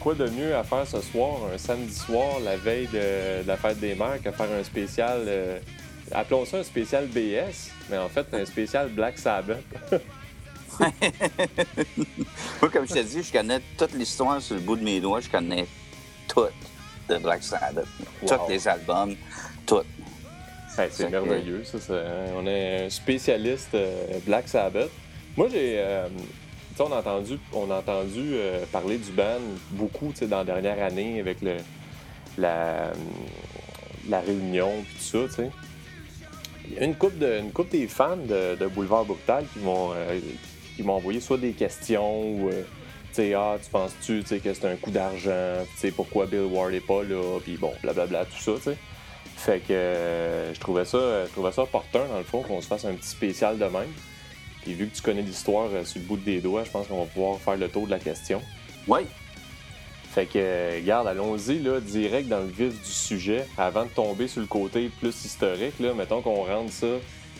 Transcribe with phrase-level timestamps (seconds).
[0.00, 3.56] quoi, de mieux à faire ce soir, un samedi soir, la veille de, de la
[3.56, 5.58] fête des mères, qu'à faire un spécial, euh,
[6.12, 9.62] appelons ça un spécial BS, mais en fait, un spécial Black Sabbath.
[12.60, 15.20] Moi, comme je te dis, je connais toute l'histoire sur le bout de mes doigts.
[15.20, 15.66] Je connais
[16.28, 16.46] tout
[17.08, 17.86] de Black Sabbath.
[18.22, 18.28] Wow.
[18.28, 19.14] Tous les albums,
[19.64, 19.82] tout.
[20.78, 21.78] Hey, c'est que- merveilleux, ça.
[21.94, 24.90] hein, on est un spécialiste euh, Black Sabbath.
[25.36, 25.76] Moi, j'ai.
[25.78, 26.08] euh,
[26.84, 29.40] on a entendu, on a entendu euh, parler du band
[29.70, 31.56] beaucoup dans la dernière année avec le,
[32.38, 32.92] la,
[34.08, 35.42] la réunion et tout ça.
[36.68, 37.16] Il y a une couple,
[37.70, 40.20] des fans de, de Boulevard Brutal qui m'ont euh,
[40.88, 42.48] envoyé soit des questions ou.
[42.50, 42.62] euh,
[43.34, 45.64] ah, tu penses-tu que c'est un coup d'argent?
[45.94, 47.38] Pourquoi Bill Ward est pas là?
[47.42, 48.72] Puis bon, blablabla, tout ça.
[49.36, 52.66] Fait que euh, je trouvais ça je trouvais ça opportun, dans le fond, qu'on se
[52.66, 53.90] fasse un petit spécial de même.
[54.66, 56.98] Puis vu que tu connais l'histoire euh, sur le bout des doigts, je pense qu'on
[56.98, 58.42] va pouvoir faire le tour de la question.
[58.88, 59.02] Oui,
[60.10, 64.26] Fait que, euh, regarde, allons-y, là, direct dans le vif du sujet, avant de tomber
[64.26, 66.88] sur le côté plus historique, là, mettons qu'on rentre ça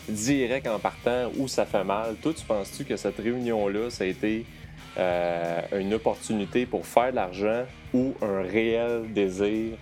[0.07, 2.15] direct en partant où ça fait mal.
[2.21, 4.45] Toi, tu penses-tu que cette réunion-là, ça a été
[4.97, 9.77] euh, une opportunité pour faire de l'argent ou un réel désir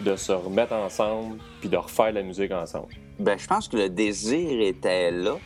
[0.00, 2.92] de se remettre ensemble puis de refaire la musique ensemble?
[3.18, 5.38] ben, je pense que le désir était là.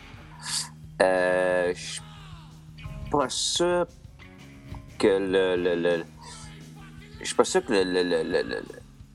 [1.01, 2.01] Euh, je suis
[3.11, 3.85] pas sûr
[4.97, 5.55] que le.
[5.55, 6.03] le- le-
[7.19, 8.63] je suis pas sûr que le,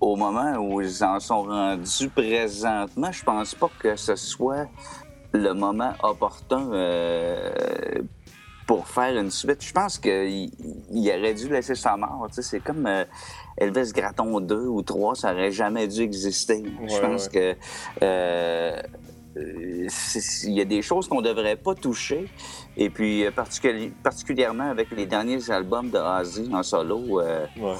[0.00, 4.68] au moment où ils en sont rendus présentement, je pense pas que ce soit
[5.32, 7.50] le moment opportun euh,
[8.66, 9.64] pour faire une suite.
[9.64, 10.50] Je pense qu'il
[10.90, 12.26] il aurait dû laisser sa mort.
[12.32, 13.04] C'est comme euh,
[13.56, 16.62] Elvis Gratton 2 ou 3, ça aurait jamais dû exister.
[16.88, 17.54] je pense ouais.
[17.56, 17.56] que
[18.02, 18.82] euh,
[19.36, 22.28] il y a des choses qu'on devrait pas toucher.
[22.76, 27.74] Et puis, euh, particuli- particulièrement avec les derniers albums de Ozzy en solo, euh, Ouais.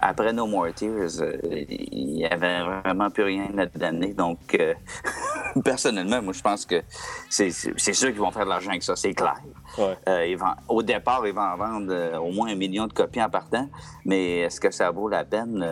[0.00, 4.12] Après No More Tears, euh, il y avait vraiment plus rien à donner.
[4.14, 4.74] Donc, euh,
[5.64, 6.82] personnellement, moi, je pense que
[7.30, 9.36] c'est sûr qu'ils vont faire de l'argent avec ça, c'est clair.
[9.78, 9.96] Ouais.
[10.08, 12.92] Euh, ils vont- au départ, ils vont en vendre euh, au moins un million de
[12.92, 13.68] copies en partant,
[14.04, 15.64] mais est-ce que ça vaut la peine?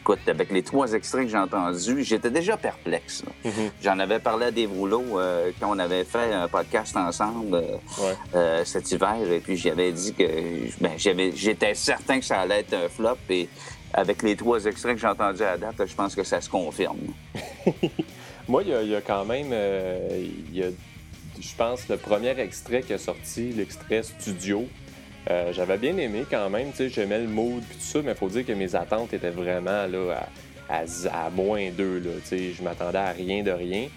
[0.00, 3.22] Écoute, avec les trois extraits que j'ai entendus, j'étais déjà perplexe.
[3.44, 3.52] Mhm.
[3.80, 7.76] J'en avais parlé à des rouleaux euh, quand on avait fait un podcast ensemble euh,
[8.02, 8.14] Ouais.
[8.34, 10.24] euh, cet hiver, et puis j'avais dit que
[10.82, 13.48] ben, j'étais certain que ça allait être un flop, et
[13.92, 16.98] avec les trois extraits que j'ai entendus à date, je pense que ça se confirme.
[18.48, 23.50] Moi, il y, a- quand même, euh, je pense, le premier extrait qui a sorti,
[23.52, 24.66] l'extrait studio.
[25.30, 28.12] euh, J'avais bien aimé quand même, tu sais, j'aimais le mood puis tout ça, mais
[28.12, 30.26] il faut dire que mes attentes étaient vraiment là,
[30.68, 33.88] à, moins deux, tu sais, je m'attendais à rien de rien.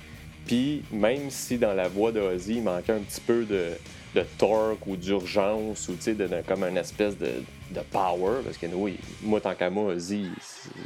[0.46, 3.72] Puis même si dans la voix d'Ozzy, il manquait un petit peu de,
[4.16, 8.68] de torque ou d'urgence ou de, de- comme une espèce de, de power, parce que
[8.68, 10.32] oui, moi, tant qu'à moi, il,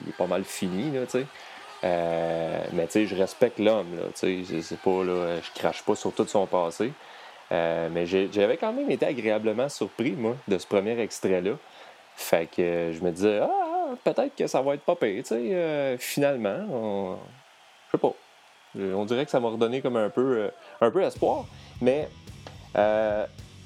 [0.08, 1.25] est pas mal fini, là, tu sais.
[1.84, 5.84] Euh, mais tu sais, je respecte l'homme, là, tu sais, sais pas, là, je crache
[5.84, 6.92] pas sur tout son passé.
[7.52, 11.53] Euh, mais j'avais quand même été agréablement surpris, moi, de ce premier extrait-là.
[12.16, 15.24] Fait que euh, je me disais, ah, ah, peut-être que ça va être pas tu
[15.24, 17.18] sais, finalement, on...
[17.88, 18.13] je sais pas.
[18.75, 20.50] On dirait que ça m'a redonné comme un peu,
[20.80, 21.46] un peu espoir.
[21.81, 22.08] Mais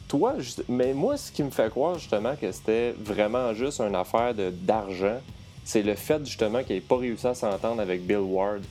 [0.07, 3.95] toi, juste- mais moi, ce qui me fait croire justement que c'était vraiment juste une
[3.95, 5.19] affaire d'argent,
[5.63, 8.61] c'est le fait justement qu'il n'ait pas réussi à s'entendre avec Bill Ward.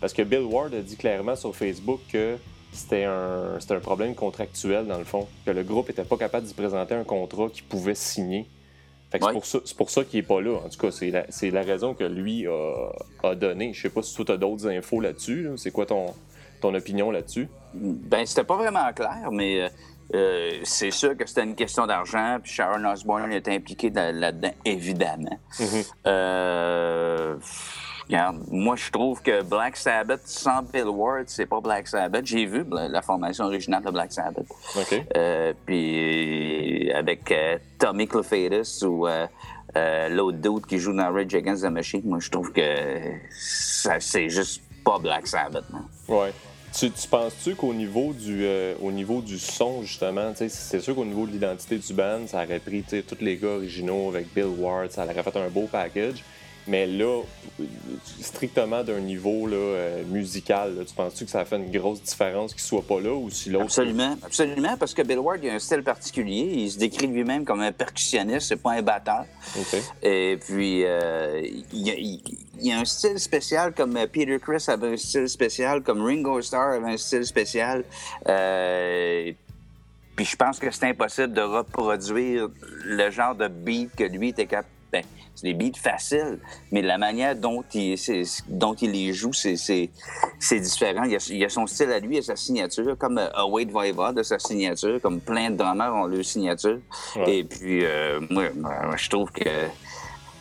[0.00, 2.36] Parce que Bill Ward a dit clairement sur Facebook que
[2.72, 6.46] c'était un, c'était un problème contractuel dans le fond, que le groupe n'était pas capable
[6.46, 8.46] d'y présenter un contrat qu'il pouvait signer.
[9.12, 9.18] Ouais.
[9.20, 10.54] c'est pour ça, c'est pour ça qu'il n'est pas là.
[10.64, 12.92] En tout cas, c'est la, la raison que lui a,
[13.24, 13.72] a donnée.
[13.74, 15.42] Je sais pas si tu as d'autres infos là-dessus.
[15.42, 15.50] là.
[15.56, 16.14] C'est quoi ton,
[16.60, 17.48] ton opinion là-dessus?
[17.74, 19.68] Ben, c'était pas vraiment clair, mais
[20.14, 24.52] euh, c'est sûr que c'était une question d'argent, puis Sharon Osbourne était impliquée dans- là-dedans,
[24.64, 25.38] évidemment.
[26.06, 27.36] Euh,
[28.08, 32.26] regarde, moi, je trouve que Black Sabbath sans Bill Ward, c'est pas Black Sabbath.
[32.26, 34.46] J'ai vu la, formation originale de Black Sabbath.
[35.16, 37.32] Euh, puis avec
[37.78, 39.06] Tommy Clufadis ou
[40.10, 42.62] l'autre dude qui joue dans Rage Against the Machine, moi, je trouve que
[43.30, 45.64] c'est juste pas Black Sabbath.
[45.70, 46.16] non.
[46.16, 46.32] Ouais.
[46.72, 51.04] Tu, tu penses-tu qu'au niveau du euh, au niveau du son, justement, c'est sûr qu'au
[51.04, 54.90] niveau de l'identité du band, ça aurait pris tous les gars originaux avec Bill Ward,
[54.92, 56.22] ça aurait fait un beau package.
[56.70, 57.22] Mais là,
[58.20, 62.00] strictement d'un niveau là, euh, musical, là, tu penses-tu que ça a fait une grosse
[62.00, 63.64] différence qu'il soit pas là ou si l'autre.
[63.64, 66.48] Absolument, absolument, parce que Bill Ward, il a un style particulier.
[66.54, 69.24] Il se décrit lui-même comme un percussionniste, c'est pas un batteur.
[70.00, 72.22] Et puis, euh, il, y a, il-
[72.60, 76.02] il y a un style spécial, comme euh, Peter Chris avait un style spécial, comme
[76.04, 77.84] Ringo Starr avait un style spécial.
[78.28, 79.32] Euh,
[80.14, 82.48] Puis je pense que c'est impossible de reproduire
[82.84, 84.68] le genre de beat que lui était capable.
[84.92, 85.04] Ben,
[85.34, 86.38] c'est des beats faciles,
[86.72, 87.96] mais la manière dont il,
[88.48, 89.88] dont il les joue, c'est
[90.50, 91.04] différent.
[91.04, 94.12] Il a, a, son style à lui, il a sa signature, comme euh, Wade Viva
[94.12, 96.78] de sa signature, comme plein de drummers ont leur signature.
[97.26, 98.50] Et puis, euh, moi,
[98.96, 99.48] je trouve que,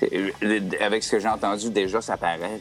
[0.04, 2.60] euh, avec ce que j'ai entendu déjà, ça paraît.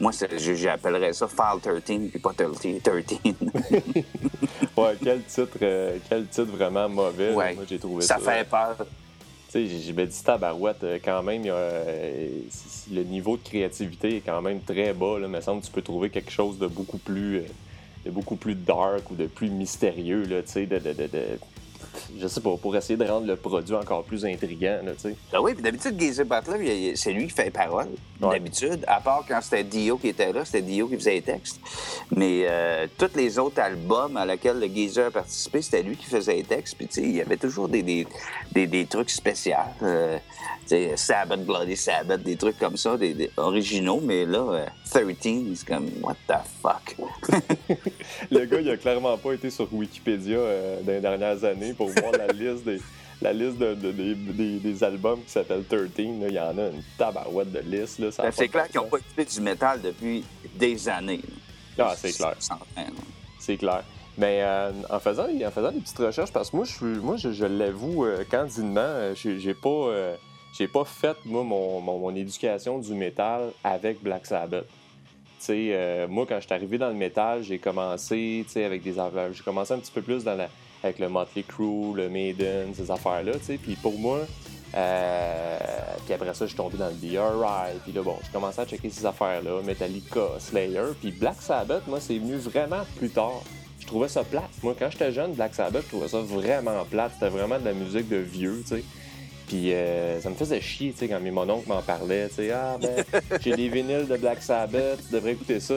[0.00, 2.50] Moi, j'appellerais ça File 13 puis pas 13.
[4.76, 7.32] ouais, quel titre, euh, quel titre vraiment mauvais.
[7.32, 8.18] Moi, j'ai trouvé ça.
[8.18, 8.76] Ça fait peur.
[9.50, 12.28] Tu sais, j'ai dit tabarouette, euh, quand même, euh,
[12.92, 15.18] le niveau de créativité est quand même très bas.
[15.18, 15.26] Là.
[15.26, 17.42] Il me semble que tu peux trouver quelque chose de beaucoup plus,
[18.04, 21.38] de beaucoup plus dark ou de plus mystérieux, là, tu sais, de, de, de,
[22.18, 25.16] je sais pas, pour essayer de rendre le produit encore plus intriguant, tu sais.
[25.32, 27.88] Ah oui, puis d'habitude, Gazer Butler, c'est lui qui fait les paroles,
[28.20, 31.60] d'habitude, à part quand c'était Dio qui était là, c'était Dio qui faisait les textes.
[32.14, 36.06] Mais euh, tous les autres albums à lesquels le Gazer a participé, c'était lui qui
[36.06, 38.06] faisait les textes, puis tu sais, il y avait toujours des, des,
[38.66, 39.54] des, trucs spéciaux.
[39.82, 40.18] Euh,
[40.96, 45.88] Sabbath, Bloody Sabbath, des trucs comme ça, des, originaux, mais là, 13, euh, c'est comme,
[46.02, 46.96] what the fuck?
[48.30, 51.87] le gars, il a clairement pas été sur Wikipédia euh, dans les dernières années pour
[51.88, 52.80] voir la liste des,
[53.20, 54.14] la liste de, des,
[54.58, 55.88] des, albums qui s'appellent 13.
[55.96, 58.00] Il y en a une tabarouette de listes.
[58.00, 60.24] Ben, c'est clair qu'ils n'ont pas écouté du métal depuis
[60.54, 61.22] des années.
[61.78, 62.34] Ah, c'est clair.
[63.38, 63.84] C'est clair.
[64.16, 67.44] Mais euh, en, faisant, en faisant des petites recherches, parce que moi, je, moi, je,
[67.44, 70.16] l'avoue candidement, j'ai pas
[70.66, 74.66] pas fait, moi, mon, mon, éducation du métal avec Black Sabbath.
[75.50, 78.98] euh, moi, quand je suis arrivé dans le métal, j'ai commencé avec des
[79.32, 80.48] J'ai commencé un petit peu plus dans la,
[80.82, 83.32] avec le Motley Crue, le Maiden, ces affaires-là.
[83.62, 84.20] Puis pour moi,
[84.74, 85.58] euh,
[86.04, 87.78] puis après ça, je suis tombé dans le BRI.
[87.84, 90.92] Puis là, bon, j'ai commencé à checker ces affaires-là, Metallica, Slayer.
[91.00, 93.42] Puis Black Sabbath, moi, c'est venu vraiment plus tard.
[93.80, 94.50] Je trouvais ça plate.
[94.62, 97.12] Moi, quand j'étais jeune, Black Sabbath, je trouvais ça vraiment plate.
[97.14, 98.84] C'était vraiment de la musique de vieux, tu sais.
[99.46, 102.50] Puis euh, ça me faisait chier, tu sais, quand mes mononcles m'en parlaient, tu sais,
[102.50, 103.02] ah ben,
[103.40, 105.76] j'ai des vinyles de Black Sabbath, tu devrais écouter ça.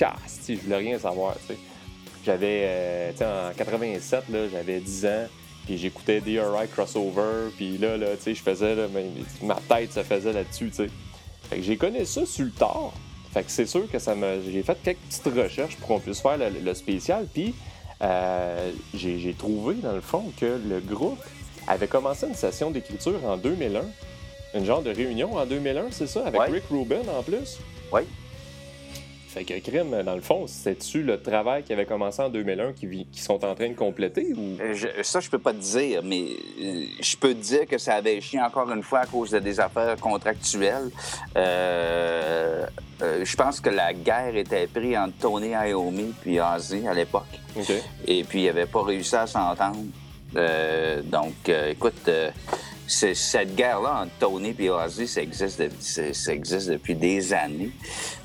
[0.00, 0.16] Ah,
[0.48, 1.58] je voulais rien savoir, tu sais.
[2.26, 5.26] J'avais, euh, tu sais, en 87, là, j'avais 10 ans,
[5.64, 8.88] puis j'écoutais DRI Crossover, puis là, là, tu sais, je faisais, là,
[9.42, 10.90] ma tête se faisait là-dessus, tu sais.
[11.48, 12.92] Fait que j'ai connu ça sur le tard.
[13.32, 14.40] Fait que c'est sûr que ça m'a...
[14.40, 17.54] J'ai fait quelques petites recherches pour qu'on puisse faire le, spécial, puis
[18.02, 21.22] euh, j'ai trouvé, dans le fond, que le groupe
[21.68, 23.82] avait commencé une session d'écriture en 2001.
[24.58, 26.26] Une genre de réunion en 2001, c'est ça?
[26.26, 27.58] Avec Rick Rubin en plus?
[27.92, 28.02] Oui.
[29.36, 33.06] Fait que Crime, dans le fond, c'est-tu le travail qui avait commencé en 2001 qui,
[33.12, 34.56] qui sont en train de compléter ou...
[34.62, 37.96] Euh, ça, je peux pas te dire, mais euh, je peux te dire que ça
[37.96, 40.88] avait chié encore une fois à cause de des affaires contractuelles.
[41.36, 42.64] Euh,
[43.02, 47.38] je pense que la guerre était prise entre Tony Iommi puis Ozzy à l'époque.
[48.06, 49.84] Et puis, il avait pas réussi à s'entendre.
[50.34, 52.08] Euh, donc, écoute,
[52.86, 57.72] cette guerre-là entre Tony et Ozzy, ça existe, ça existe depuis des années.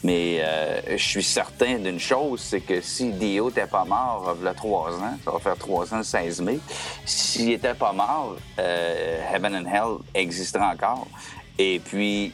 [0.03, 0.43] Mais
[0.89, 4.53] je suis certain d'une chose, c'est que si Dio n'était pas mort il y a
[4.53, 6.59] trois ans, ça va faire trois ans le 16 mai,
[7.05, 11.07] s'il n'était pas mort, Heaven and Hell existerait encore.
[11.57, 12.31] Et puis,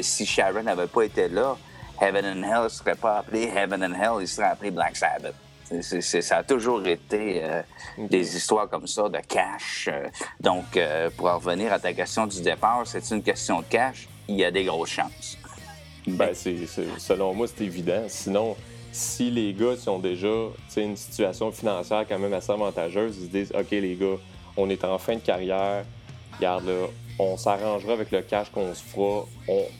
[0.00, 1.56] si Sharon n'avait pas été là,
[2.00, 5.34] Heaven and Hell ne serait pas appelé Heaven and Hell, il serait appelé Black Sabbath
[5.80, 7.62] ça a toujours été euh,
[7.98, 9.88] des histoires comme ça de cash.
[9.90, 10.08] Euh.
[10.40, 14.08] donc, euh, pour revenir à ta question du départ, c'est une question de cash.
[14.28, 15.38] Il y a des grosses chances.
[16.06, 18.04] Ben, selon moi, c'est évident.
[18.08, 18.56] Sinon,
[18.90, 20.28] si les gars sont déjà
[20.76, 24.18] une situation financière quand même assez avantageuse, ils se disent OK, les gars,
[24.56, 25.84] on est en fin de carrière,
[26.36, 26.86] regarde là,
[27.18, 29.26] on s'arrangera avec le cash qu'on se fera.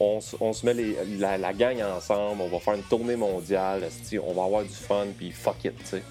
[0.00, 0.74] On, se met
[1.18, 3.88] la, gang ensemble, on va faire une tournée mondiale,
[4.22, 6.02] on va avoir du fun, puis fuck it, tu sais.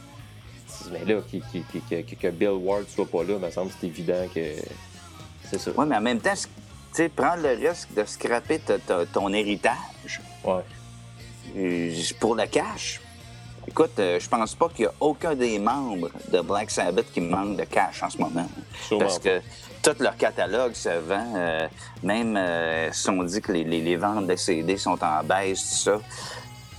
[0.92, 4.56] Mais là, que, Bill Ward soit pas là, me semble c'est évident que
[5.50, 5.72] c'est ça.
[5.78, 6.48] Oui, mais en même temps, tu
[6.94, 8.60] sais, prendre le risque de scraper
[9.13, 10.22] ton héritage.
[10.44, 10.63] Ouais.
[11.56, 13.01] Euh, pour le cash.
[13.72, 17.22] Écoute, euh, je pense pas qu'il y a aucun des membres de Black Sabbath qui
[17.22, 18.50] manque de cash en ce moment.
[19.00, 19.40] Parce que
[19.82, 21.34] tout leur catalogue se vend.
[21.38, 21.70] Euh,
[22.04, 26.00] même euh, si on dit que les, ventes de CD sont en baisse, tout ça,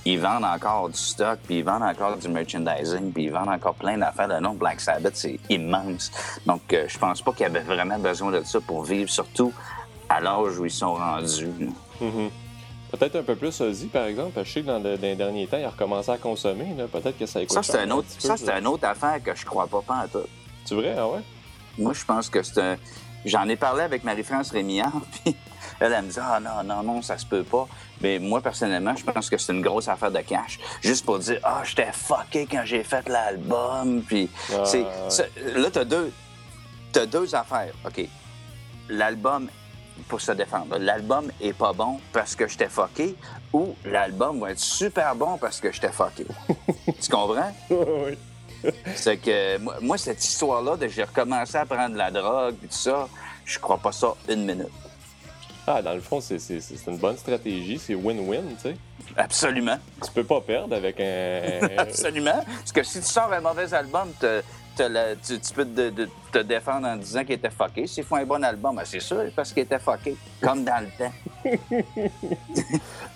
[0.05, 3.73] ils vendent encore du stock, puis ils vendent encore du merchandising, puis ils vendent encore
[3.73, 4.27] plein d'affaires.
[4.27, 6.11] Le nom Black Sabbath, c'est immense.
[6.45, 9.51] Donc, euh, je pense pas qu'ils avaient vraiment besoin de ça pour vivre, surtout
[10.07, 11.49] à l'âge où ils sont rendus.
[12.93, 14.39] Peut-être un peu plus Ozzy, par exemple.
[14.43, 16.75] Je sais que dans, les derniers temps, il a recommencé à consommer.
[16.91, 19.43] Peut-être que ça écoute Ça, c'est un autre, ça, c'est une autre affaire que je
[19.45, 20.27] crois pas, pas à tout.
[20.63, 20.93] Tu vrai?
[20.95, 21.21] Ah ouais?
[21.79, 22.77] Moi, je pense que c'est un.
[23.25, 25.35] J'en ai parlé avec Marie-France Rémillard, puis
[25.79, 27.67] Elle, elle me dit Ah non, non, non, ça se peut pas.
[27.99, 30.59] Mais moi, personnellement, je pense que c'est une grosse affaire de cash.
[30.81, 34.03] Juste pour dire Ah, j'étais fucké quand j'ai fait l'album.
[34.03, 34.29] Puis,
[34.65, 34.85] c'est,
[35.55, 36.11] là, t'as deux,
[36.91, 37.73] t'as deux affaires.
[37.85, 38.07] OK?
[38.89, 39.49] L'album
[40.07, 40.77] pour se défendre.
[40.77, 43.15] L'album est pas bon parce que j'étais fucké
[43.51, 46.25] ou l'album va être super bon parce que j'étais fucké.
[47.01, 47.53] tu comprends?
[47.69, 48.17] oui.
[48.95, 52.73] C'est que moi, cette histoire-là de j'ai recommencé à prendre de la drogue et tout
[52.73, 53.09] ça,
[53.43, 54.71] je crois pas ça une minute.
[55.65, 56.37] Ah, dans le fond, c'est
[56.87, 58.75] une bonne stratégie, c'est win-win, tu sais.
[59.15, 59.77] Absolument.
[60.03, 61.69] Tu peux pas perdre avec un.
[61.77, 62.43] Absolument.
[62.45, 64.11] Parce que si tu sors un mauvais album,
[64.75, 65.65] tu, peux
[66.31, 67.87] te, défendre en disant qu'il était fucké.
[67.87, 70.89] S'il faut un bon album, ben, c'est sûr, parce qu'il était fucké, comme dans le
[70.97, 71.13] temps.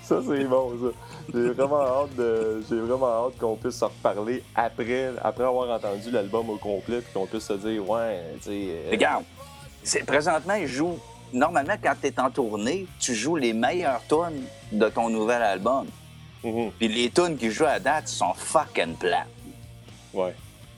[0.03, 0.87] ça, c'est bon, ça.
[1.33, 6.11] J'ai vraiment hâte de, j'ai vraiment hâte qu'on puisse se reparler après, après avoir entendu
[6.11, 8.67] l'album au complet, puis qu'on puisse se dire, ouais, tu sais.
[8.69, 9.23] Euh, Regarde,
[9.83, 10.97] c'est, présentement, il joue.
[11.33, 15.87] Normalement, quand tu es en tournée, tu joues les meilleures tunes de ton nouvel album.
[16.43, 16.71] Mm-hmm.
[16.77, 19.27] Puis les tunes qui jouent à date sont fucking plates.
[20.13, 20.33] Ouais.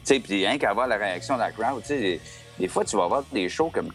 [0.06, 2.20] Puis rien qu'à voir la réaction de la crowd, sais,
[2.58, 3.92] des, fois, tu vas voir des shows comme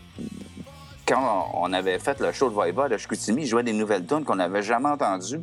[1.07, 4.25] quand on avait fait le show de Viva de Chicoutimi, ils jouaient des nouvelles tunes
[4.25, 5.43] qu'on n'avait jamais entendues.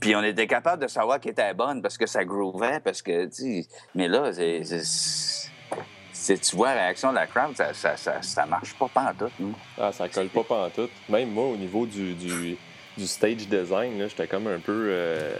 [0.00, 3.26] Puis on était capable de savoir qu'elle était bonne parce que ça groovait, parce que,
[3.26, 3.64] tu
[3.94, 4.30] mais là,
[6.12, 9.32] c'est, tu vois la réaction de la crowd, ça, ça, marche pas pantoute.
[9.36, 9.54] tout.
[9.76, 10.90] Ah, ça colle pas pantoute.
[11.08, 12.56] Même moi, au niveau du, du,
[12.96, 15.32] du stage design, j'étais comme un peu, euh,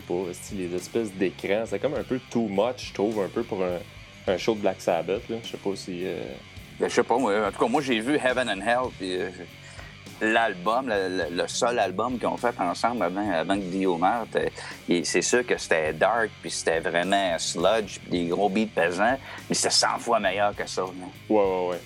[0.00, 3.42] sais pas, les espèces d'écrans, c'est comme un peu too much, je trouve, un peu
[3.42, 3.78] pour un,
[4.26, 5.22] un show de Black Sabbath.
[5.28, 6.02] Je sais pas si...
[6.04, 6.22] Euh...
[6.78, 7.48] Ben, je sais pas, moi.
[7.48, 9.16] En tout cas, moi, j'ai vu Heaven and Hell, puis...
[9.16, 9.30] Euh,
[10.20, 13.98] l'album, le, seul album qu'ils ont fait ensemble avant, avant que Dio
[15.04, 19.54] c'est sûr que c'était dark, puis c'était vraiment sludge, puis des gros beats pesants, mais
[19.54, 20.84] c'était 100 fois meilleur que ça.
[20.84, 20.92] Ouais,
[21.28, 21.80] ouais, ouais.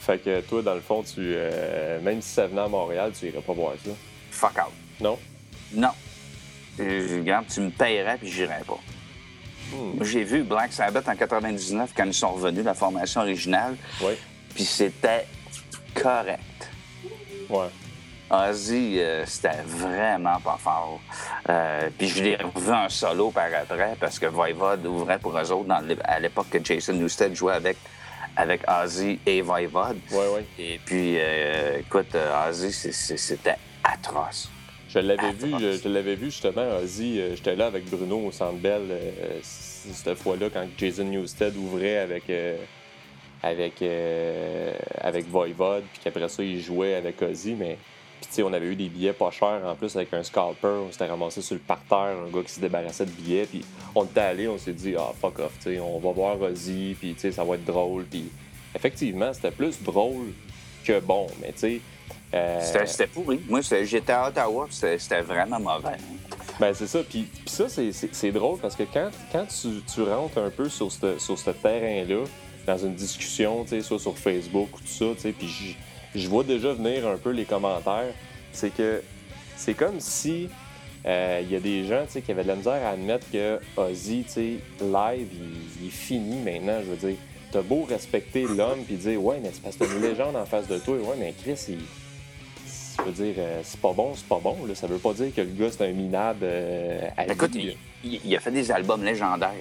[0.00, 3.26] Fait que toi, dans le fond, tu, euh, même si ça venait à Montréal, tu
[3.26, 3.90] irais pas voir ça?
[4.30, 4.72] Fuck out.
[5.00, 5.18] Non?
[5.74, 5.90] Non.
[6.78, 8.78] Regarde, tu me paierais, puis j'irais pas.
[9.72, 10.02] Hmm.
[10.02, 13.76] J'ai vu Black Sabbath en 99 quand ils sont revenus, la formation originale.
[14.00, 14.12] Oui.
[14.54, 15.26] Puis c'était
[15.94, 16.70] correct.
[17.48, 17.68] Ouais.
[18.30, 21.00] Ozzy, euh, c'était vraiment pas fort.
[21.48, 25.52] Euh, puis je l'ai revu en solo par après parce que Voivod ouvrait pour eux
[25.52, 25.70] autres
[26.04, 27.76] à l'époque que Jason Newsted jouait avec,
[28.36, 29.96] avec Ozzy et Voivod.
[30.10, 30.46] Ouais, ouais.
[30.58, 32.16] Et puis, euh, écoute,
[32.48, 34.50] Ozzy, c'était atroce.
[34.96, 37.20] Je l'avais vu, je, l'avais vu justement, Ozzy.
[37.34, 38.82] J'étais là avec Bruno au Centre Bell
[39.42, 42.30] cette fois-là quand Jason Newsted ouvrait avec
[43.42, 47.78] avec, euh, avec Voivod, puis qu'après ça, il jouait avec Ozzy, mais
[48.18, 50.84] puis, tu sais, on avait eu des billets pas chers en plus avec un scalper.
[50.88, 53.44] On s'était ramassé sur le parterre, un gars qui se débarrassait de billets.
[53.44, 53.62] Puis,
[53.94, 56.96] on était allé, on s'est dit, ah, fuck off, tu sais, on va voir Ozzy,
[56.98, 58.04] puis, tu sais, ça va être drôle.
[58.04, 58.30] Puis,
[58.74, 60.32] effectivement, c'était plus drôle
[60.82, 61.80] que bon, mais, tu sais.
[62.36, 62.84] Euh...
[62.86, 63.40] C'était pourri.
[63.48, 65.96] Moi, j'étais à Ottawa, c'était vraiment mauvais.
[66.58, 67.00] Ben, c'est ça.
[67.02, 70.90] Puis, puis ça, c'est drôle parce que quand, quand tu, tu rentres un peu sur
[70.90, 72.24] ce sur terrain-là,
[72.66, 75.76] dans une discussion, soit sur Facebook ou tout ça, puis
[76.14, 78.12] je vois déjà venir un peu les commentaires.
[78.52, 79.02] C'est que
[79.56, 80.48] c'est comme si
[81.06, 84.24] euh, il y a des gens qui avaient de la misère à admettre que Ozzy,
[84.38, 85.28] live,
[85.80, 86.80] il, est fini maintenant.
[86.80, 87.16] Je veux dire,
[87.52, 90.46] t'as beau respecter l'homme puis dire Ouais, mais c'est parce que t'as une légende en
[90.46, 90.96] face de toi.
[90.96, 91.78] Ouais, mais Chris, il.
[93.06, 94.56] Veux dire, euh, c'est pas bon, c'est pas bon.
[94.66, 94.74] Là.
[94.74, 97.52] Ça veut pas dire que le gars, c'est un minable euh, Écoute,
[98.04, 99.52] il, a fait des albums légendaires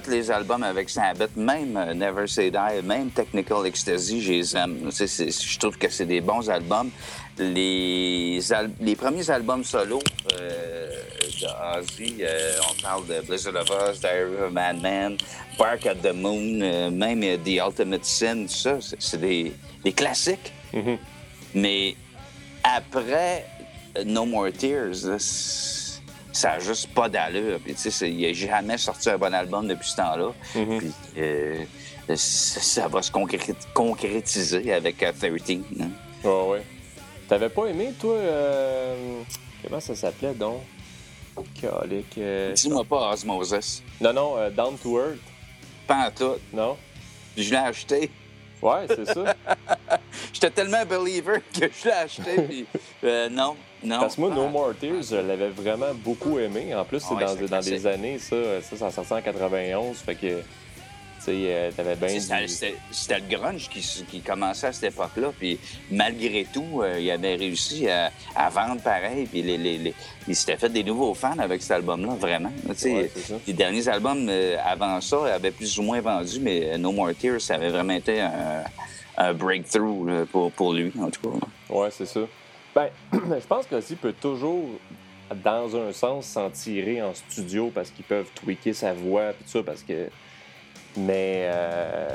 [0.00, 4.56] tous les albums avec Sabbath, même euh, Never Say Die, même Technical Ecstasy, je les
[4.56, 4.90] aime.
[4.90, 6.90] Je trouve que c'est des bons albums.
[7.38, 8.40] Les,
[8.80, 10.00] les premiers albums solo
[10.32, 10.88] euh,
[11.40, 15.16] de Ozzy, euh, on parle de Blizzard of Oz, Diary of a Madman,
[15.58, 19.52] Bark at the Moon, même The Ultimate Sin, tout ça, c'est des,
[19.84, 20.52] des, classiques.
[20.72, 20.98] Mm-hmm.
[21.56, 21.96] Mais
[22.76, 23.46] après
[24.04, 24.94] No More Tears,
[26.32, 27.58] ça n'a juste pas d'allure.
[27.60, 30.32] Puis, tu sais, il n'a jamais sorti un bon album depuis ce temps-là.
[30.54, 30.78] Mm-hmm.
[30.78, 31.64] Puis, euh,
[32.16, 33.10] ça, va se
[33.72, 35.14] concrétiser avec 13.
[35.24, 35.38] Euh,
[35.80, 35.90] hein.
[36.24, 36.62] Ouais, ouais.
[37.28, 39.22] T'avais pas aimé, toi, euh...
[39.62, 40.60] comment ça s'appelait donc?
[42.18, 42.52] Euh...
[42.52, 43.82] Dis-moi pas Osmosis.
[44.00, 45.18] Non, non, euh, Down to Earth.
[45.86, 46.38] Pas en tout.
[46.52, 46.76] Non?
[47.36, 48.10] je l'ai acheté.
[48.64, 49.36] Ouais, c'est ça.
[50.32, 52.66] J'étais tellement believer que je l'ai acheté, puis
[53.30, 53.56] non,
[53.86, 56.74] parce que moi, No More Tears, je l'avais vraiment beaucoup aimé.
[56.74, 59.98] En plus, c'est dans, dans des années, ça, ça, ça sorti en 91.
[59.98, 60.40] Fait que,
[61.32, 62.08] euh, t'avais bien.
[62.18, 65.32] C'était le grunge qui, qui, commençait à cette époque-là.
[65.38, 65.58] Puis
[65.90, 68.10] malgré tout, euh, il avait réussi à,
[68.50, 69.26] vendre pareil.
[69.26, 69.94] Puis les, les,
[70.28, 72.52] il s'était fait des nouveaux fans avec cet album-là, vraiment.
[73.46, 77.40] les derniers albums euh, avant ça avaient plus ou moins vendu, mais No More Tears,
[77.40, 81.46] ça avait vraiment été un, breakthrough pour, pour lui, en tout cas.
[81.74, 82.20] Ouais, c'est ça.
[82.74, 84.68] Ben, je pense que peut toujours
[85.42, 89.48] dans un sens, s'en tirer en studio parce qu'ils peuvent tweaker sa voix et tout
[89.48, 90.08] ça, parce que
[90.96, 92.08] mais, euh,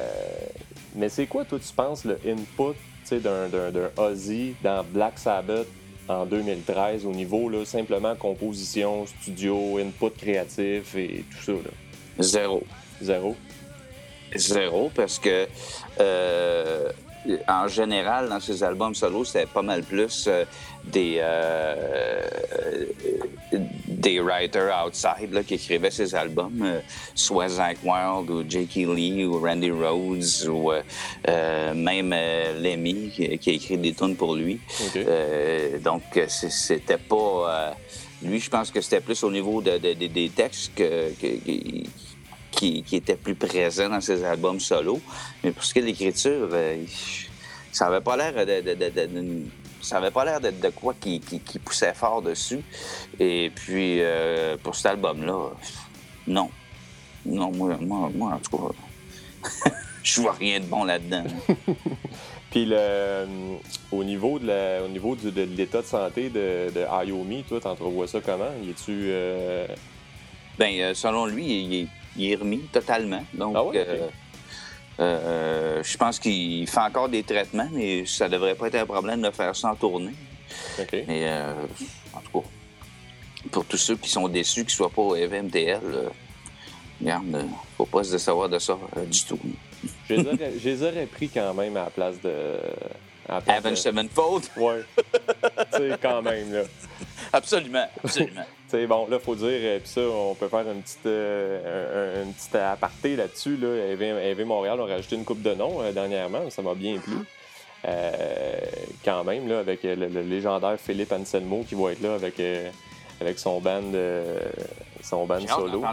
[0.95, 2.77] mais c'est quoi, toi, tu penses, le input
[3.11, 5.67] d'un, d'un, Ozzy dans Black Sabbath
[6.07, 11.51] en 2013 au niveau là, simplement composition, studio, input créatif et tout ça?
[11.53, 11.71] Là?
[12.19, 12.63] Zéro.
[13.01, 13.35] Zéro?
[14.35, 15.47] Zéro, parce que
[15.99, 16.91] euh,
[17.47, 20.45] en général, dans ses albums solo, c'était pas mal plus euh,
[20.85, 22.27] des, euh,
[23.87, 26.79] des writers outside qui écrivaient ses albums, euh,
[27.15, 28.75] soit Zach Wild ou J.K.
[28.95, 30.71] Lee ou Randy Rhodes ou
[31.75, 32.15] même
[32.61, 34.59] Lemmy qui, a écrit des tunes pour lui.
[35.83, 37.75] donc, c'était pas...
[38.23, 41.11] lui, je pense que c'était plus au niveau des textes que,
[42.51, 44.99] qui, était plus présent dans ses albums solo.
[45.43, 46.83] Mais pour ce qui est de l'écriture, euh,
[47.71, 49.43] ça avait pas l'air de,
[49.81, 51.21] ça avait pas l'air d'être de quoi qui,
[51.63, 52.61] poussait fort dessus.
[53.19, 55.51] Et puis, euh, pour cet album-là,
[56.27, 56.49] non.
[57.25, 59.69] Non, moi, moi, en tout cas,
[60.03, 61.23] je vois rien de bon là-dedans.
[62.51, 63.25] Puis le,
[63.91, 68.21] au niveau de au niveau de l'état de santé de, de Ayomi, toi, t'entrevois ça
[68.21, 68.49] comment?
[68.63, 68.91] Y es-tu...
[69.09, 69.67] Euh...
[70.57, 71.87] Ben, selon lui, il est
[72.19, 73.23] il est remis totalement.
[73.33, 74.07] Donc, ah euh,
[74.99, 79.21] euh, je pense qu'il fait encore des traitements, mais ça devrait pas être un problème
[79.21, 80.13] de faire ça en tournée.
[80.77, 81.53] Mais euh,
[82.13, 82.47] en tout cas,
[83.51, 85.79] pour tous ceux qui sont déçus qu'ils ne soient pas au EVMTL,
[86.99, 87.43] regarde, il ne
[87.77, 89.39] faut pas se savoir de ça du tout.
[90.09, 92.33] Je les, aurais, pris quand même à la place de.
[93.29, 94.43] À Evan Sevenfold?
[94.57, 94.73] Oui.
[94.97, 96.63] tu sais, quand même, là.
[97.31, 98.45] Absolument, absolument.
[98.67, 102.23] sais, bon, là, il faut dire, euh, puis ça, on peut faire une petite, euh,
[102.23, 103.57] une petite aparté là-dessus.
[103.57, 103.67] Là.
[103.91, 107.17] EV, Montréal a rajouté une coupe de nom euh, dernièrement, ça m'a bien plu.
[109.05, 112.41] quand même, là, avec le, légendaire Philippe Anselmo qui va être là avec,
[113.21, 113.91] avec son band,
[115.03, 115.83] son band solo.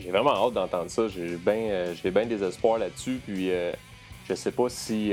[0.00, 1.08] J'ai vraiment hâte d'entendre ça.
[1.08, 3.20] J'ai bien, j'ai bien des espoirs là-dessus.
[3.26, 3.50] Puis
[4.28, 5.12] je sais pas si,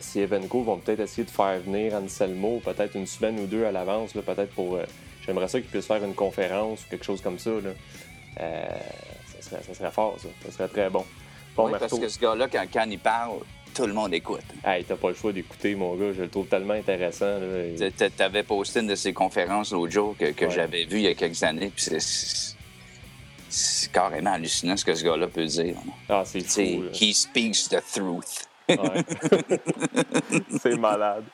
[0.00, 3.72] si Evenco vont peut-être essayer de faire venir Anselmo peut-être une semaine ou deux à
[3.72, 4.78] l'avance, peut-être pour
[5.26, 7.50] J'aimerais ça qu'il puisse faire une conférence ou quelque chose comme ça.
[7.50, 7.70] Là.
[8.40, 8.66] Euh,
[9.40, 10.28] ça, serait, fort, ça.
[10.44, 11.04] Ça serait très bon.
[11.56, 13.38] bon oui, parce que ce gars-là, quand, quand, il parle,
[13.74, 14.42] tout le monde écoute.
[14.64, 16.12] Hey, t'as pas le choix d'écouter, mon gars.
[16.12, 17.38] Je le trouve tellement intéressant.
[18.16, 21.14] T'avais posté une de ses conférences l'autre jour que, que j'avais vu il y a
[21.14, 21.70] quelques années.
[21.74, 21.86] Puis
[23.52, 25.76] c'est carrément hallucinant ce que ce gars-là peut dire.
[26.08, 26.84] Ah, c'est fou.
[26.92, 28.48] He speaks the truth.
[30.58, 31.24] c'est malade.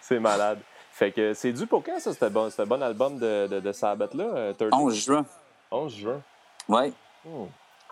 [0.00, 0.60] C'est malade.
[0.92, 4.52] Fait que c'est dû pour quand, ça, ce bon, bon album de, de, de Sabbath-là?
[4.72, 5.26] 11 euh, juin.
[5.70, 6.22] 11 juin.
[6.68, 6.92] Oui.
[7.24, 7.46] Hmm.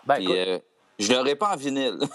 [0.05, 0.35] Ben, écoute...
[0.35, 0.59] euh,
[0.97, 1.99] je l'aurais pas en vinyle.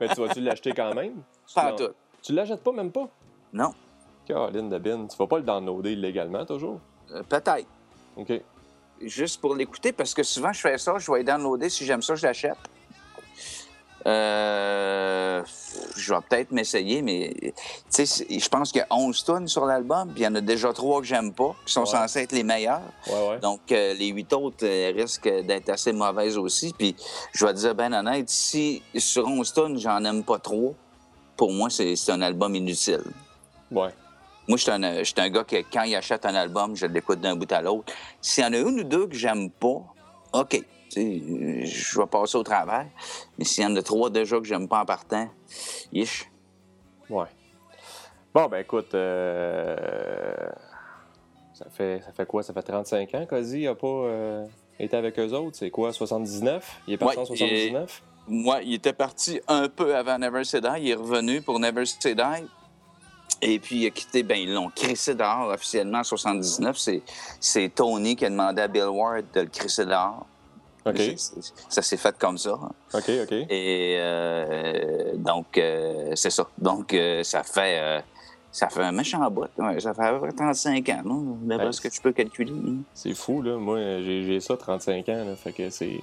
[0.00, 1.22] Mais tu vas-tu l'acheter quand même?
[1.54, 1.90] Pas tout.
[2.20, 3.08] Tu l'achètes pas, même pas?
[3.52, 3.72] Non.
[4.26, 6.80] Caroline de Bin, tu vas pas le downloader illégalement, toujours?
[7.12, 7.68] Euh, peut-être.
[8.16, 8.42] OK.
[9.04, 11.68] Juste pour l'écouter, parce que souvent, je fais ça, je vais le downloader.
[11.68, 12.56] Si j'aime ça, je l'achète.
[14.06, 15.42] Euh,
[15.96, 17.32] je vais peut-être m'essayer, mais
[17.96, 20.72] je pense qu'il y a 11 tonnes sur l'album, puis il y en a déjà
[20.72, 22.82] trois que j'aime pas, qui sont censés être les meilleurs.
[23.40, 26.74] Donc, euh, les huit autres euh, risquent d'être assez mauvaises aussi.
[26.76, 26.96] Puis,
[27.32, 30.74] je vais te dire, ben honnête, si sur 11 tonnes, j'en aime pas trop,
[31.36, 33.04] pour moi, c'est un album inutile.
[33.70, 33.90] Ouais.
[34.48, 37.36] Moi, je suis un, un, gars qui, quand il achète un album, je l'écoute d'un
[37.36, 37.92] bout à l'autre.
[38.20, 39.82] S'il y en a une ou deux que j'aime pas,
[40.32, 40.62] OK
[41.00, 42.86] je vais passer au travers.
[43.38, 45.28] Mais s'il y en a trois déjà que j'aime pas en partant,
[45.92, 46.30] yish.
[47.08, 47.26] Ouais.
[48.34, 50.48] Bon, ben écoute, euh,
[51.52, 52.42] ça, fait, ça fait quoi?
[52.42, 54.46] Ça fait 35 ans qu'Ozzy n'a pas euh,
[54.78, 55.56] été avec eux autres.
[55.56, 56.80] C'est quoi, 79?
[56.86, 58.02] Il est parti en 79?
[58.28, 60.68] Moi, il était parti un peu avant Never Say Die.
[60.78, 62.46] Il est revenu pour Never Say Die.
[63.44, 66.78] Et puis, il a quitté, ben, ils l'ont crissé dehors officiellement en 79.
[67.40, 70.26] C'est Tony qui a demandé à Bill Ward de le crisser dehors.
[71.68, 72.54] Ça s'est fait comme ça.
[72.54, 73.32] OK, OK.
[73.32, 76.48] Et euh, donc, euh, c'est ça.
[76.58, 78.02] Donc, euh, ça fait
[78.50, 79.46] ça fait un méchant bout.
[79.78, 81.38] ça fait à peu près 35 ans, non?
[81.42, 82.52] D'après ce que tu peux calculer.
[82.92, 83.56] C'est fou, là.
[83.56, 85.36] Moi, j'ai ça 35 ans, là.
[85.36, 86.00] Fait que c'est...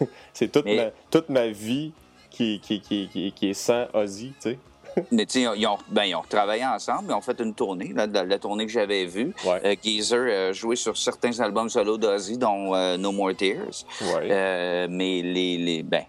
[0.32, 1.92] c'est toute, ma, toute ma vie
[2.30, 4.58] qui, qui, qui, qui, est sans Ozzy, tu sais.
[5.12, 7.92] mais tu sais, ils ont, ben, ils ont travaillé ensemble, ils ont fait une tournée,
[7.94, 9.34] la, la, tournée que j'avais vue.
[9.44, 9.60] Ouais.
[9.64, 13.84] Euh, Geezer a joué sur certains albums solo d'Ozzy, dont euh, No More Tears.
[14.00, 14.28] Ouais.
[14.30, 16.04] Euh, mais les, les, ben,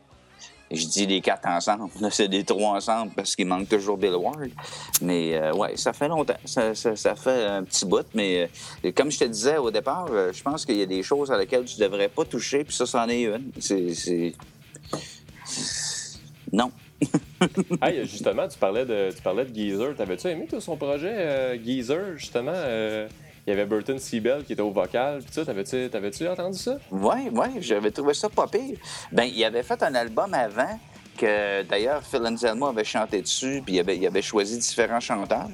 [0.72, 1.90] je dis les quatre ensemble.
[2.12, 4.50] C'est des trois ensemble parce qu'il manque toujours Bill Ward.
[5.02, 6.38] Mais euh, ouais, ça fait longtemps.
[6.46, 8.06] Ça, ça, ça fait un petit bout.
[8.14, 8.50] Mais
[8.86, 11.32] euh, comme je te disais au départ, euh, je pense qu'il y a des choses
[11.32, 12.64] à lesquelles tu devrais pas toucher.
[12.64, 13.52] Puis ça, c'en est une.
[13.60, 14.34] C'est-
[16.52, 16.72] Non.
[17.82, 19.96] Hey, justement, tu parlais de, tu parlais de Geezer.
[19.96, 22.52] T'avais-tu aimé toi, son projet, euh, Geezer, justement?
[22.54, 23.08] euh,
[23.48, 25.20] il y avait Burton Seabell qui était au vocal.
[25.24, 26.78] Puis ça, t'avais-tu, t'avais-tu entendu ça?
[26.92, 28.78] Oui, oui, j'avais trouvé ça pas pire.
[29.12, 30.78] Ben, il avait fait un album avant
[31.18, 35.50] que d'ailleurs Phil Anselmo avait chanté dessus, puis il avait, il avait choisi différents chanteurs.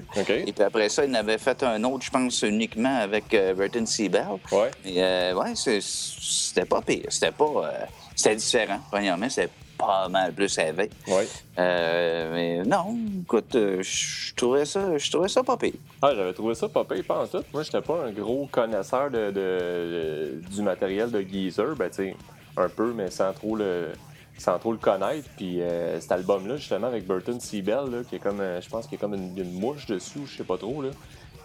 [0.45, 3.53] Et puis après ça, il en avait fait un autre, je pense, uniquement avec euh,
[3.53, 4.25] Burton Seabell.
[4.51, 4.71] Ouais.
[4.88, 7.05] Euh, ouais, c'était pas pire.
[7.10, 7.71] C'était pas.
[8.15, 8.79] c'était différent.
[8.91, 10.89] Premièrement, c'était pas mal plus élevé.
[11.07, 11.27] Ouais.
[11.59, 15.73] Euh, mais non, écoute, euh, je trouvais ça, je trouvais ça pas pire.
[16.01, 17.43] Ah, j'avais trouvé ça pas pire, pas en tout.
[17.53, 21.75] Moi, j'étais pas un gros connaisseur de, de- de- du matériel de Geezer.
[21.75, 22.15] Ben, tu
[22.57, 23.89] un peu, mais sans trop le,
[24.38, 25.27] sans trop le connaître.
[25.35, 28.85] Puis euh, cet album-là, justement, avec Burton Seabell, là, qui est comme, euh, je pense
[28.88, 30.89] qu'il y a comme une, une mouche dessus, je sais pas trop, là.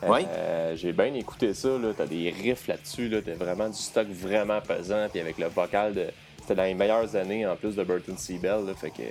[0.09, 0.21] Oui.
[0.77, 1.89] J'ai bien écouté ça, là.
[1.95, 3.19] T'as des riffs là-dessus, là.
[3.23, 5.09] T'as vraiment du stock vraiment pesant.
[5.11, 6.07] Puis avec le vocal de.
[6.51, 8.75] C'était dans les meilleures années, en plus de Burton Seabell.
[8.75, 9.03] Fait que.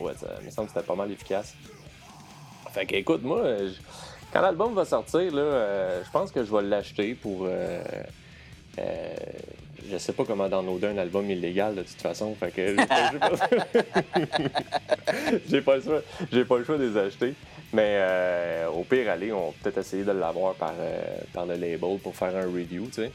[0.00, 1.56] ouais, ça me semble que c'était pas mal efficace.
[2.72, 3.42] Fait que, écoute, moi,
[4.32, 7.46] quand l'album va sortir, euh, je pense que je vais l'acheter pour.
[7.46, 7.82] euh,
[8.78, 9.14] euh,
[9.90, 12.32] je sais pas comment downloader un album illégal de toute façon.
[12.36, 12.76] Fait que
[15.48, 16.02] j'ai pas, le choix.
[16.30, 17.34] J'ai pas le choix de les acheter.
[17.72, 21.00] Mais euh, au pire, aller, on va peut-être essayer de l'avoir par, euh,
[21.32, 23.10] par le label pour faire un review, tu sais.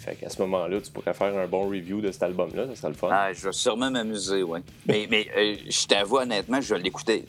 [0.00, 2.88] Fait qu'à ce moment-là, tu pourrais faire un bon review de cet album-là, ça serait
[2.88, 3.08] le fun.
[3.12, 4.60] Ah, je vais sûrement m'amuser, oui.
[4.86, 7.26] Mais, mais euh, je t'avoue, honnêtement, je vais l'écouter.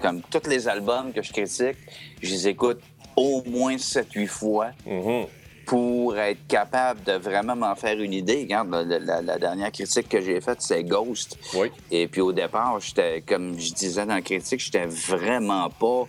[0.00, 1.76] Comme tous les albums que je critique,
[2.22, 2.80] je les écoute
[3.14, 5.26] au moins 7-8 fois Mhm.
[5.66, 8.40] pour être capable de vraiment m'en faire une idée.
[8.42, 11.38] Regarde, la, la- la dernière critique que j'ai faite, c'est Ghost.
[11.54, 11.70] Oui.
[11.90, 16.04] Et puis au départ, j'étais, comme je disais dans la critique, j'étais vraiment pas.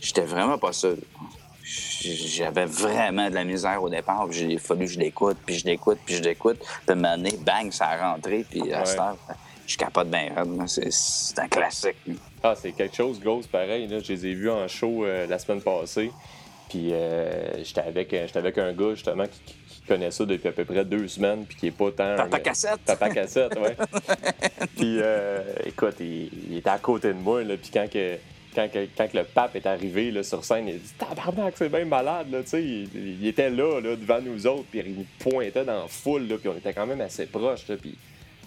[0.00, 0.96] J'étais vraiment pas sûr.
[1.68, 4.26] J'avais vraiment de la misère au départ.
[4.30, 6.58] puis Il a fallu que je l'écoute, puis je l'écoute, puis je l'écoute.
[6.60, 8.44] Puis à un moment donné, bang, ça a rentré.
[8.48, 8.86] Puis à Ouais.
[8.86, 9.16] cette heure,
[9.66, 10.30] je capote bien.
[10.66, 11.96] C'est, c'est un classique.
[12.42, 13.88] Ah, c'est quelque chose, Ghost, pareil.
[13.88, 13.98] Là.
[13.98, 16.12] Je les ai vus en show euh, la semaine passée.
[16.68, 19.56] Puis euh, j'étais avec, euh, avec un gars, justement, qui, qui-
[19.88, 22.16] connaît ça depuis à peu près deux semaines, puis qui est pas tant...
[22.16, 22.80] Papa un- cassette.
[22.84, 23.76] Papa cassette, ouais.
[24.76, 28.16] puis euh, écoute, il, il était à côté de moi, là, puis quand, que,
[28.56, 32.30] quand, le pape est arrivé là, sur scène, il a dit «Tabarnak, c'est bien malade,
[32.30, 32.64] là, tu sais.
[32.64, 32.88] Il,
[33.20, 36.36] il était là, là, devant nous autres, puis il nous pointait dans la foule, là,
[36.38, 37.96] puis on était quand même assez proches, là, puis...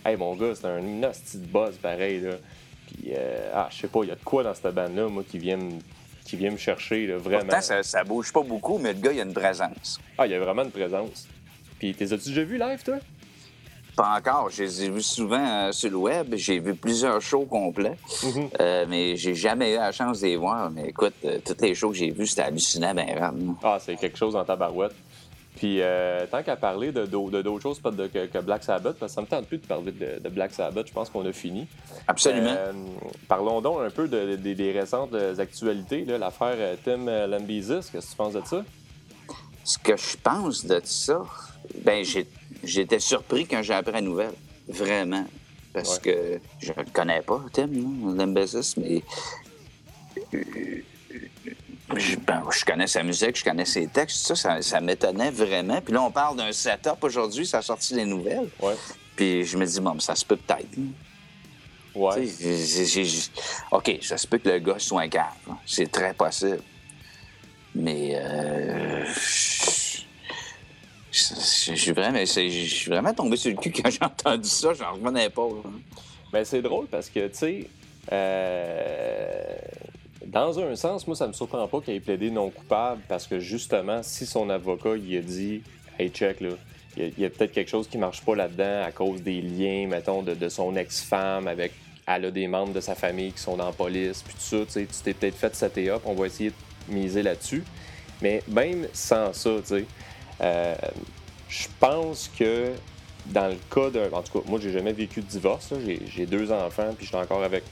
[0.05, 2.31] Hey, mon gars, c'est un hostie de boss, pareil, là.
[2.87, 5.23] Puis, euh, ah, je sais pas, il y a de quoi dans cette bande-là, moi,
[5.29, 5.73] qui vient me,
[6.25, 7.43] qui vient me chercher, là, vraiment.
[7.43, 9.99] Pourtant, ça, ça bouge pas beaucoup, mais le gars, il a une présence.
[10.17, 11.27] Ah, il y a vraiment une présence.
[11.77, 12.97] Puis, t'es as-tu déjà vu live, toi?
[13.95, 14.49] Pas encore.
[14.49, 16.33] Je les ai vus souvent euh, sur le web.
[16.35, 18.49] J'ai vu plusieurs shows complets, Mhm.
[18.59, 20.69] Euh, mais j'ai jamais eu la chance de les voir.
[20.71, 23.33] Mais écoute, euh, toutes les shows que j'ai vus, c'était hallucinant, ben rare.
[23.63, 24.95] Ah, c'est quelque chose en tabarouette.
[25.57, 28.63] Puis, euh, tant qu'à parler de, d'au- de d'autres choses pas de- que, que Black
[28.63, 31.09] Sabbath, parce que ça me tente plus de parler de, de Black Sabbath, je pense
[31.09, 31.67] qu'on a fini.
[32.07, 32.55] Absolument.
[32.55, 32.71] Euh,
[33.27, 37.89] parlons donc un peu de- de- des récentes actualités, l'affaire Tim Lambesis.
[37.91, 38.63] Qu'est-ce que tu penses de ça?
[39.65, 41.21] Ce que je pense de ça,
[41.83, 42.27] ben j'ai-
[42.63, 44.33] j'étais surpris quand j'ai appris la nouvelle.
[44.67, 45.25] Vraiment.
[45.73, 46.01] Parce Ouais.
[46.01, 49.01] que je ne le connais pas, Tim, là, Lambesis, mais.
[50.33, 50.81] euh,
[51.95, 55.81] Je, ben, je connais sa musique, je connais ses textes, ça, ça, ça m'étonnait vraiment.
[55.81, 58.47] Puis là, on parle d'un setup aujourd'hui, ça a sorti les nouvelles.
[58.61, 58.75] Ouais.
[59.15, 60.67] Puis je me dis, bon, ça se peut peut-être.
[60.77, 60.91] hein.
[61.95, 62.27] Ouais.
[63.71, 65.25] OK, ça se peut que le gars soit un cave.
[65.49, 65.57] hein.
[65.65, 66.61] C'est très possible.
[67.73, 69.03] Mais euh,
[71.11, 71.23] je
[71.65, 72.19] je- suis vraiment,
[72.87, 74.73] vraiment tombé sur le cul quand j'ai entendu ça.
[74.73, 75.47] J'en revenais pas.
[75.47, 75.69] là.
[76.31, 77.69] Ben, c'est drôle parce que, tu sais,
[78.11, 79.55] euh,
[80.25, 83.39] dans un sens, moi, ça me surprend pas qu'il ait plaidé non coupable parce que,
[83.39, 85.61] justement, si son avocat, il a dit,
[85.97, 86.49] hey, check, là,
[86.97, 90.21] il y a, peut-être quelque chose qui marche pas là-dedans à cause des liens, mettons,
[90.21, 91.71] de, son ex-femme avec.
[92.07, 94.65] Elle a des membres de sa famille qui sont dans la police, puis tout ça,
[94.65, 97.63] tu sais, tu t'es peut-être fait setter up, on va essayer de miser là-dessus.
[98.21, 99.85] Mais même sans ça, tu sais,
[100.41, 100.75] euh,
[101.49, 102.71] je pense que
[103.25, 104.11] dans le cas d'un.
[104.11, 105.73] En tout cas, moi, j'ai jamais vécu de divorce.
[106.15, 107.63] J'ai deux enfants, puis je suis encore avec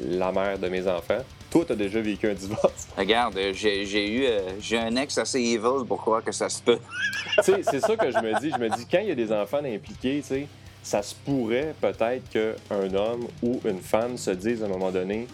[0.00, 1.18] la mère de mes enfants.
[1.50, 2.88] Toi, t'as déjà vécu un divorce?
[2.96, 6.62] Regarde, euh, j'ai eu euh, j'ai un ex assez evil pour croire que ça se
[6.62, 6.78] peut.
[7.36, 8.50] Tu sais, c'est ça que je me dis.
[8.50, 10.46] Je me dis, quand il y a des enfants impliqués, tu sais,
[10.82, 15.26] ça se pourrait peut-être qu'un homme ou une femme se dise à un moment donné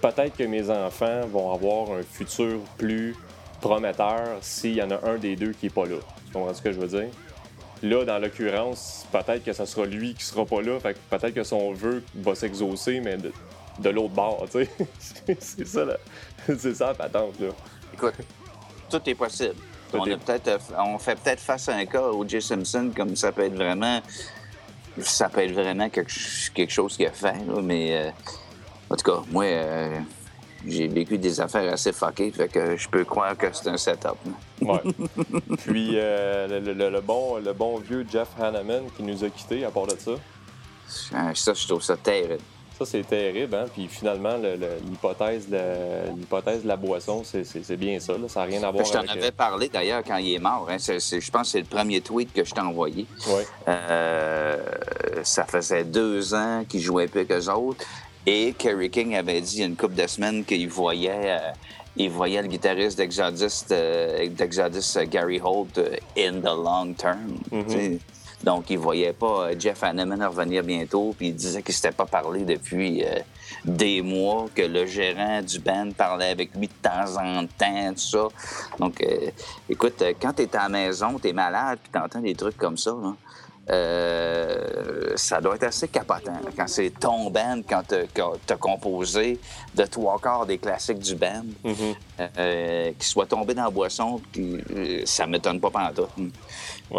[0.00, 3.14] peut-être que mes enfants vont avoir un futur plus
[3.60, 5.96] prometteur s'il y en a un des deux qui est pas là.
[6.26, 7.10] Tu comprends ce que je veux dire?
[7.82, 10.78] Là, dans l'occurrence, peut-être que ce sera lui qui sera pas là.
[10.80, 14.70] Fait peut-être que son vœu va s'exaucer, mais de, l'autre bord, tu sais.
[15.40, 15.96] c'est ça, là.
[16.46, 17.48] C'est ça la patente, là.
[17.94, 18.14] Écoute,
[18.90, 19.54] tout est possible.
[19.94, 20.06] on,
[20.78, 22.42] on fait peut-être face à un cas au J.
[22.42, 24.00] Simpson, comme ça peut être vraiment.
[24.98, 26.10] Ça peut être vraiment quelque,
[26.68, 27.96] chose qu'il a fait, là, mais.
[27.96, 28.10] Euh,
[28.90, 29.44] en tout cas, moi.
[29.44, 30.00] Euh,
[30.66, 34.16] j'ai vécu des affaires assez fuckées, fait que je peux croire que c'est un setup.
[34.60, 34.80] Ouais.
[35.66, 39.86] Puis euh, le, bon, le bon vieux Jeff Hanneman qui nous a quittés à part
[39.86, 40.12] de ça.
[41.34, 42.42] Ça, je trouve ça terrible.
[42.78, 43.66] Ça, c'est terrible, hein?
[43.74, 48.14] Puis finalement, l'hypothèse de, la boisson, c'est bien ça.
[48.28, 48.86] Ça n'a rien à voir avec...
[48.86, 50.66] Je t'en avais euh, parlé d'ailleurs quand il est mort.
[50.70, 50.78] Hein?
[50.78, 53.06] je pense que c'est le premier tweet que je t'ai envoyé.
[53.28, 53.42] Oui.
[53.68, 54.56] Euh,
[55.22, 57.84] ça faisait deux ans qu'il jouait plus qu'eux autres.
[58.26, 61.52] Et Kerry King avait dit il y a une couple de semaines qu'il voyait, euh,
[61.96, 65.80] il voyait le guitariste d'Exodus, euh, euh, Gary Holt,
[66.16, 67.38] in the long term.
[67.50, 67.98] Mm-hmm.
[68.44, 72.44] Donc, il voyait pas Jeff Hanneman revenir bientôt, puis il disait qu'il s'était pas parlé
[72.44, 73.04] depuis
[73.66, 77.98] des mois, que le gérant du band parlait avec lui de temps en temps, tout
[77.98, 78.28] ça.
[78.78, 79.04] Donc,
[79.68, 82.56] écoute, quand tu es à la maison, tu es malade, puis tu entends des trucs
[82.56, 83.14] comme ça, là,
[83.68, 89.38] euh, ça doit être assez capotant quand c'est ton band, quand tu as, composé
[89.74, 91.44] de trois quarts des classiques du band,
[92.18, 96.08] euh, qui soit tombé dans la boisson, puis euh, ça m'étonne pas pendant tout.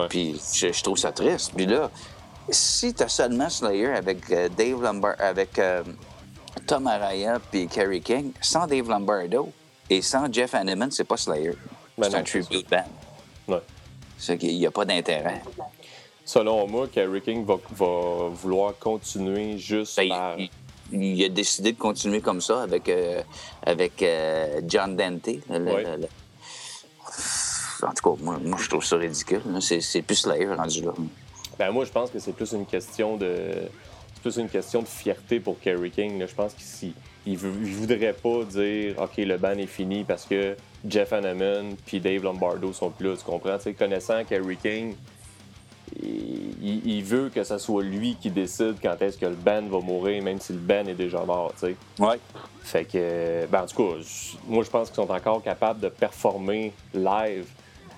[0.08, 1.52] Puis je, trouve ça triste.
[1.56, 1.89] Puis là,
[2.50, 5.60] si tu as seulement Slayer avec Dave Lombardo, avec
[6.67, 9.52] Tom Araya puis Kerry King, sans Dave Lombardo
[9.89, 11.54] et sans Jeff Hanneman, c'est pas Slayer.
[11.97, 12.86] Ben c'est un tribute band.
[13.47, 13.62] Ouais.
[14.17, 15.41] C'est qu'il n'y a pas d'intérêt
[16.25, 17.57] selon moi, Kerry King va,
[18.34, 20.38] vouloir continuer juste ben,
[20.91, 23.21] il, a décidé de continuer comme ça avec, euh,
[23.65, 25.29] avec euh, John Dante.
[27.84, 29.41] En tout cas, moi, je trouve ça ridicule.
[29.62, 30.93] C'est plus Slayer rendu là.
[31.57, 33.69] Ben, moi, je pense que c'est plus une question de
[34.21, 36.23] plus une question de fierté pour Kerry King.
[36.25, 36.93] Je pense qu'il
[37.25, 40.55] il, voudrait pas dire OK, le ban est fini parce que
[40.88, 43.17] Jeff Hanneman puis Dave Lombardo sont plus là.
[43.17, 43.57] Tu comprends?
[43.77, 44.95] connaissant Kerry King,
[45.99, 50.23] il, veut que ce soit lui qui décide quand est-ce que le band va mourir,
[50.23, 51.75] même si le band est déjà mort, tu sais.
[51.99, 52.19] Ouais.
[52.62, 54.04] Fait que, ben, en tout cas,
[54.47, 57.45] moi, je pense qu'ils sont encore capables de performer live.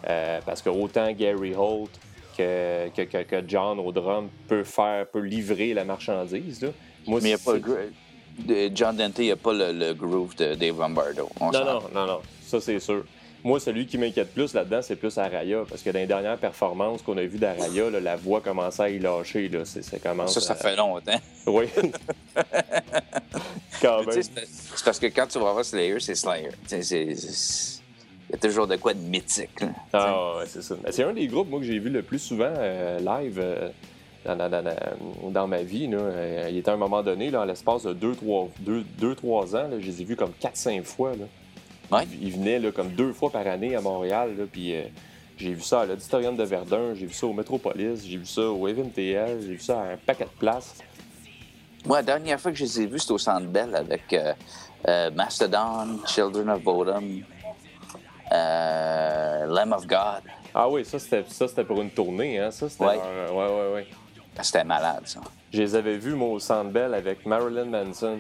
[0.10, 1.91] Euh, parce que autant Gary Holt
[2.38, 6.62] que, que, John au drum peut faire, peut livrer la marchandise.
[6.62, 6.69] Là.
[7.08, 10.36] Moi, Mais il n'y a pas le John Dante, il n'y a pas le, groove
[10.36, 11.29] de Dave Lombardo.
[11.39, 12.19] non, non, non, non.
[12.41, 13.06] Ça, c'est sûr.
[13.43, 15.63] Moi, celui qui m'inquiète plus là-dedans, c'est plus Araya.
[15.67, 18.99] Parce que dans les dernières performances qu'on a vues d'Araya, la voix commençait à y
[18.99, 19.49] lâcher.
[19.49, 19.65] Là.
[19.65, 21.19] ça, ça fait longtemps.
[21.47, 21.65] Oui.
[23.82, 24.23] Quand même.
[24.23, 26.51] C'est parce que quand tu vas voir Slayer, c'est Slayer.
[26.71, 29.60] Il y a toujours de quoi de mythique.
[29.91, 30.75] ah, ouais, c'est ça.
[30.89, 33.39] C'est un des groupes, moi, que j'ai vu le plus souvent euh, live.
[33.39, 33.69] Euh,
[34.25, 35.88] dans, ma vie.
[35.88, 35.97] Là.
[35.97, 40.01] Euh, il était à un moment donné, là, l'espace de 2-3 ans, là, je les
[40.01, 41.12] ai vus comme 4-5 fois.
[41.12, 41.25] Là.
[42.21, 44.32] Il, venait là, comme deux fois par année à Montréal.
[44.51, 44.84] puis euh,
[45.38, 48.41] j'ai vu ça à l'Auditorium de Verdun, j'ai vu ça au Metropolis, j'ai vu ça
[48.41, 50.75] au EvenTL, j'ai vu ça à un paquet de places.
[51.86, 54.34] Moi, la dernière fois que je les ai vus, c'était au Centre Bell avec euh,
[54.88, 57.23] euh, Mastodon, Children of Bodom,
[58.32, 60.21] Lamb of God.
[60.56, 62.51] Ah oui, ça c'était pour une tournée, hein?
[62.51, 62.86] Ça, c'était.
[62.86, 62.97] Ouais.
[62.97, 63.88] ouais, ouais, ouais.
[64.41, 65.19] C'était malade, ça.
[65.51, 68.19] Je les avais vus, moi, au Centre Bell avec Marilyn Manson.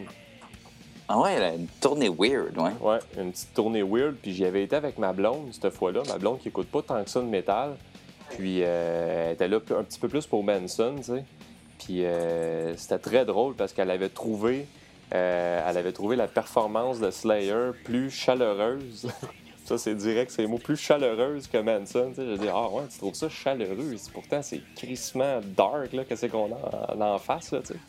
[1.15, 2.71] Ah ouais, elle a une tournée weird, ouais.
[2.81, 4.15] Ouais, une petite tournée weird.
[4.15, 6.01] Puis j'y avais été avec ma blonde cette fois-là.
[6.09, 7.75] Ma blonde qui écoute pas tant que ça de métal.
[8.31, 11.23] Puis euh, elle était là un petit peu plus pour Benson, tu sais.
[11.77, 14.65] Puis euh, c'était très drôle parce qu'elle avait trouvé
[15.13, 19.07] euh, elle avait trouvé la performance de Slayer plus chaleureuse.
[19.65, 22.11] ça, c'est direct, c'est le mot plus chaleureuse que Manson.
[22.17, 23.95] Je dis, ah ouais, tu trouves ça chaleureux.
[24.13, 27.79] Pourtant, c'est crissement dark, là, que c'est qu'on a en, face, là, tu sais.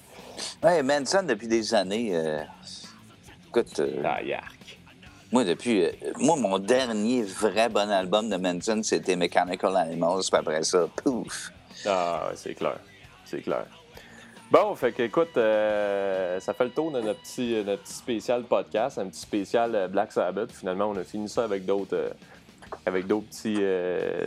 [0.62, 2.12] Ouais, Manson, depuis des années,
[3.54, 3.80] écoute.
[3.80, 4.02] Euh,
[5.32, 5.84] moi, depuis.
[5.84, 10.22] Euh, moi, mon dernier vrai bon album de Manson, c'était Mechanical Animals.
[10.30, 11.50] Puis après ça, pouf.
[11.86, 12.78] Ah, c'est clair.
[13.24, 13.66] C'est clair.
[14.50, 18.44] Bon, fait que, écoute, euh, ça fait le tour de notre petit, notre petit spécial
[18.44, 20.52] podcast, un petit spécial Black Sabbath.
[20.52, 22.12] Finalement, on a fini ça avec d'autres
[22.86, 23.60] avec d'autres petits,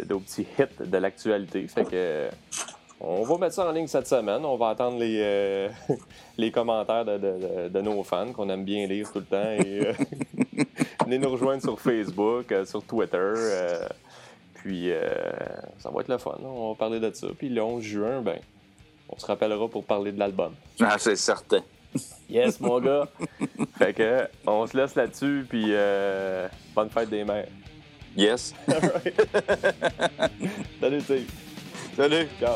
[0.05, 1.67] d'autres petits hits de l'actualité.
[1.67, 2.29] Fait que
[2.99, 4.43] on va mettre ça en ligne cette semaine.
[4.43, 5.69] On va attendre les, euh,
[6.37, 9.51] les commentaires de, nos fans qu'on aime bien lire tout le temps.
[9.51, 9.93] Et, euh,
[11.05, 13.33] venez nous rejoindre sur Facebook, euh, sur Twitter.
[14.55, 14.89] puis
[15.77, 16.37] ça va être le fun.
[16.43, 17.27] On va parler de ça.
[17.37, 18.39] Puis le 11 juin, ben,
[19.09, 20.53] on se rappellera pour parler de l'album.
[20.81, 21.61] Ah, c'est certain.
[22.29, 23.07] Yes, mon gars.
[23.77, 25.71] fait que, on se laisse là-dessus, puis
[26.73, 27.47] bonne fête des mères.
[28.15, 28.53] Yes.
[30.81, 31.29] Salut, Steve.
[31.95, 32.27] Salut.
[32.39, 32.55] Ciao.